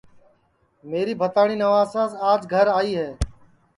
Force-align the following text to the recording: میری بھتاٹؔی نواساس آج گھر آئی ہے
میری 0.89 1.13
بھتاٹؔی 1.21 1.55
نواساس 1.61 2.11
آج 2.29 2.41
گھر 2.53 2.65
آئی 2.79 2.91
ہے 2.99 3.09